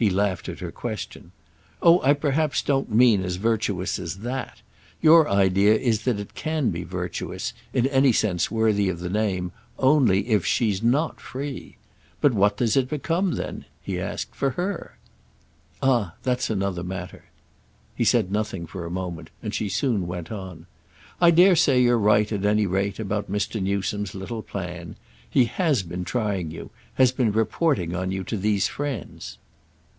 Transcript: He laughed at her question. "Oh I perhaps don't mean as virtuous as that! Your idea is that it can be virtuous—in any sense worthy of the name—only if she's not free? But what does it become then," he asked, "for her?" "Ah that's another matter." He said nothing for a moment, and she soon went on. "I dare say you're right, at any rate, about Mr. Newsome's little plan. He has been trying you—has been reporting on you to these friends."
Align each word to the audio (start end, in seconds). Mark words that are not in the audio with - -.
He 0.00 0.08
laughed 0.08 0.48
at 0.48 0.60
her 0.60 0.72
question. 0.72 1.30
"Oh 1.82 2.00
I 2.00 2.14
perhaps 2.14 2.62
don't 2.62 2.90
mean 2.90 3.22
as 3.22 3.36
virtuous 3.36 3.98
as 3.98 4.20
that! 4.20 4.62
Your 5.02 5.28
idea 5.28 5.74
is 5.76 6.04
that 6.04 6.18
it 6.18 6.32
can 6.34 6.70
be 6.70 6.84
virtuous—in 6.84 7.86
any 7.88 8.10
sense 8.10 8.50
worthy 8.50 8.88
of 8.88 9.00
the 9.00 9.10
name—only 9.10 10.28
if 10.28 10.46
she's 10.46 10.82
not 10.82 11.20
free? 11.20 11.76
But 12.22 12.32
what 12.32 12.56
does 12.56 12.78
it 12.78 12.88
become 12.88 13.32
then," 13.34 13.66
he 13.82 14.00
asked, 14.00 14.34
"for 14.34 14.52
her?" 14.52 14.96
"Ah 15.82 16.14
that's 16.22 16.48
another 16.48 16.82
matter." 16.82 17.24
He 17.94 18.04
said 18.04 18.32
nothing 18.32 18.64
for 18.66 18.86
a 18.86 18.90
moment, 18.90 19.28
and 19.42 19.52
she 19.52 19.68
soon 19.68 20.06
went 20.06 20.32
on. 20.32 20.64
"I 21.20 21.30
dare 21.30 21.54
say 21.56 21.78
you're 21.82 21.98
right, 21.98 22.32
at 22.32 22.46
any 22.46 22.64
rate, 22.64 22.98
about 22.98 23.30
Mr. 23.30 23.60
Newsome's 23.60 24.14
little 24.14 24.40
plan. 24.40 24.96
He 25.28 25.44
has 25.44 25.82
been 25.82 26.04
trying 26.06 26.50
you—has 26.50 27.12
been 27.12 27.32
reporting 27.32 27.94
on 27.94 28.10
you 28.10 28.24
to 28.24 28.38
these 28.38 28.66
friends." 28.66 29.36